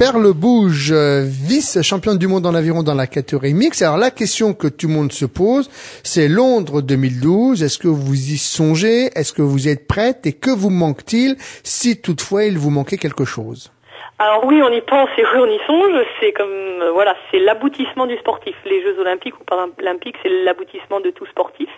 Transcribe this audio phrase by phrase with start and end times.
[0.00, 3.82] Perle Bouge, euh, vice-championne du monde en aviron dans la catégorie mix.
[3.82, 5.68] Alors la question que tout le monde se pose,
[6.02, 7.62] c'est Londres 2012.
[7.62, 9.10] Est-ce que vous y songez?
[9.14, 10.24] Est-ce que vous êtes prête?
[10.24, 13.72] Et que vous manque-t-il si toutefois il vous manquait quelque chose?
[14.18, 16.06] Alors oui, on y pense et oui, on y songe.
[16.18, 18.56] C'est comme euh, voilà, c'est l'aboutissement du sportif.
[18.64, 21.68] Les Jeux Olympiques ou Paralympiques, c'est l'aboutissement de tout sportif.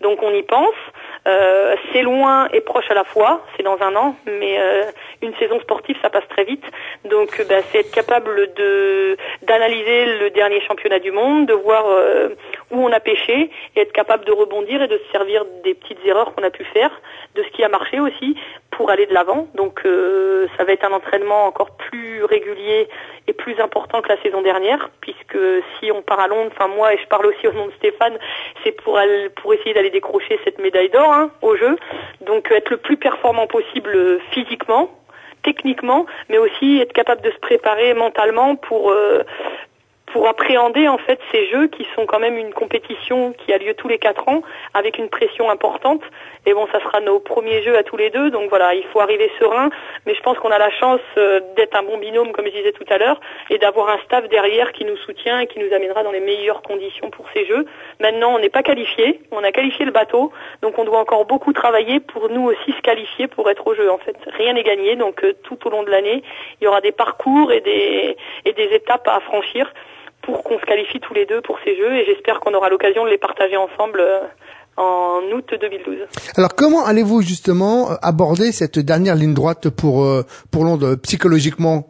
[0.00, 0.74] Donc on y pense.
[1.26, 3.44] Euh, c'est loin et proche à la fois.
[3.56, 4.58] C'est dans un an, mais
[5.24, 6.64] une saison sportive, ça passe très vite.
[7.04, 11.84] Donc bah, c'est être capable de d'analyser le dernier championnat du monde, de voir
[12.70, 16.04] où on a pêché et être capable de rebondir et de se servir des petites
[16.04, 16.90] erreurs qu'on a pu faire,
[17.34, 18.36] de ce qui a marché aussi
[18.70, 19.48] pour aller de l'avant.
[19.54, 19.82] Donc
[20.56, 22.88] ça va être un entraînement encore plus régulier
[23.26, 25.38] et plus important que la saison dernière, puisque
[25.78, 28.18] si on part à Londres, enfin moi et je parle aussi au nom de Stéphane,
[28.62, 28.98] c'est pour,
[29.36, 31.76] pour essayer d'aller décrocher cette médaille d'or hein, au jeu.
[32.20, 34.90] Donc être le plus performant possible physiquement,
[35.44, 39.22] techniquement, mais aussi être capable de se préparer mentalement pour euh,
[40.14, 43.74] pour appréhender en fait ces jeux qui sont quand même une compétition qui a lieu
[43.74, 46.02] tous les quatre ans avec une pression importante.
[46.46, 49.00] Et bon, ça sera nos premiers jeux à tous les deux, donc voilà, il faut
[49.00, 49.70] arriver serein.
[50.06, 52.70] Mais je pense qu'on a la chance euh, d'être un bon binôme, comme je disais
[52.70, 56.04] tout à l'heure, et d'avoir un staff derrière qui nous soutient et qui nous amènera
[56.04, 57.66] dans les meilleures conditions pour ces jeux.
[57.98, 60.30] Maintenant, on n'est pas qualifié, on a qualifié le bateau,
[60.62, 63.90] donc on doit encore beaucoup travailler pour nous aussi se qualifier pour être au jeu.
[63.90, 66.22] En fait, rien n'est gagné, donc euh, tout au long de l'année,
[66.60, 69.72] il y aura des parcours et des et des étapes à franchir
[70.24, 73.04] pour qu'on se qualifie tous les deux pour ces Jeux et j'espère qu'on aura l'occasion
[73.04, 74.20] de les partager ensemble euh,
[74.76, 75.96] en août 2012.
[76.36, 81.88] Alors comment allez-vous justement euh, aborder cette dernière ligne droite pour euh, pour Londres psychologiquement?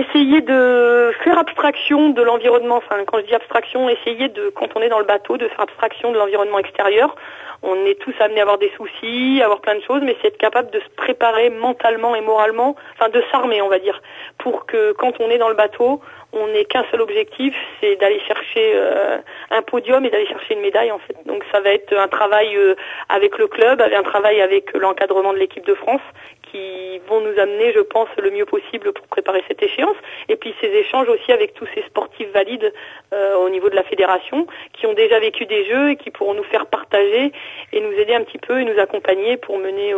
[0.00, 2.76] Essayer de faire abstraction de l'environnement.
[2.76, 5.60] Enfin, quand je dis abstraction, essayer de, quand on est dans le bateau, de faire
[5.60, 7.14] abstraction de l'environnement extérieur.
[7.62, 10.28] On est tous amenés à avoir des soucis, à avoir plein de choses, mais c'est
[10.28, 14.02] être capable de se préparer mentalement et moralement, enfin de s'armer, on va dire,
[14.38, 16.02] pour que quand on est dans le bateau,
[16.34, 19.18] on n'ait qu'un seul objectif, c'est d'aller chercher euh,
[19.50, 21.16] un podium et d'aller chercher une médaille en fait.
[21.26, 22.74] Donc ça va être un travail euh,
[23.08, 26.02] avec le club, un travail avec l'encadrement de l'équipe de France
[26.50, 29.83] qui vont nous amener, je pense, le mieux possible pour préparer cette échéance.
[30.28, 32.72] Et puis ces échanges aussi avec tous ces sportifs valides
[33.12, 36.34] euh, au niveau de la fédération qui ont déjà vécu des jeux et qui pourront
[36.34, 37.32] nous faire partager
[37.72, 39.94] et nous aider un petit peu et nous accompagner pour mener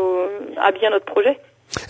[0.56, 1.38] à bien notre projet.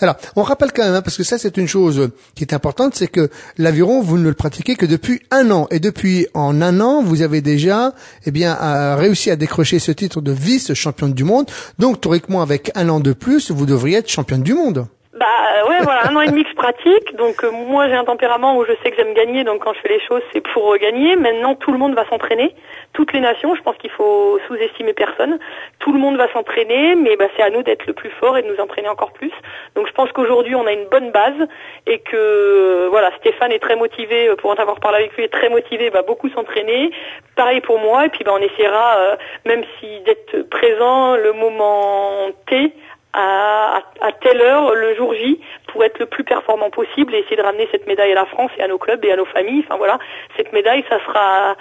[0.01, 2.95] Alors, on rappelle quand même, hein, parce que ça c'est une chose qui est importante,
[2.95, 5.67] c'est que l'aviron, vous ne le pratiquez que depuis un an.
[5.71, 7.93] Et depuis en un an, vous avez déjà
[8.25, 8.55] eh bien,
[8.95, 11.49] réussi à décrocher ce titre de vice-championne du monde.
[11.79, 14.87] Donc, théoriquement, avec un an de plus, vous devriez être championne du monde.
[15.17, 17.15] Bah ouais, voilà, un an et demi que pratique.
[17.15, 19.79] Donc euh, moi j'ai un tempérament où je sais que j'aime gagner, donc quand je
[19.79, 21.15] fais les choses c'est pour euh, gagner.
[21.15, 22.53] Maintenant tout le monde va s'entraîner,
[22.93, 23.55] toutes les nations.
[23.55, 25.39] Je pense qu'il faut sous-estimer personne.
[25.79, 28.43] Tout le monde va s'entraîner, mais bah, c'est à nous d'être le plus fort et
[28.43, 29.31] de nous entraîner encore plus.
[29.73, 31.47] Donc je pense qu'aujourd'hui on a une bonne base
[31.87, 35.33] et que euh, voilà Stéphane est très motivé pour en avoir parlé avec lui, est
[35.33, 36.91] très motivé, va beaucoup s'entraîner.
[37.35, 42.71] Pareil pour moi et puis bah, on essaiera même si d'être présent le moment T
[43.17, 43.81] à,
[44.27, 47.67] telle heure le jour J pour être le plus performant possible et essayer de ramener
[47.71, 49.63] cette médaille à la France et à nos clubs et à nos familles.
[49.65, 49.99] Enfin voilà,
[50.35, 51.55] cette médaille, ça sera,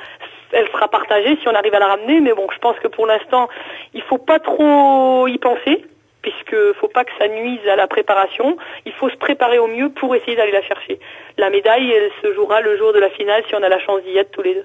[0.52, 2.20] elle sera partagée si on arrive à la ramener.
[2.20, 3.48] Mais bon, je pense que pour l'instant,
[3.94, 5.84] il faut pas trop y penser
[6.22, 8.56] puisque faut pas que ça nuise à la préparation.
[8.84, 10.98] Il faut se préparer au mieux pour essayer d'aller la chercher.
[11.38, 14.02] La médaille, elle se jouera le jour de la finale si on a la chance
[14.02, 14.64] d'y être tous les deux.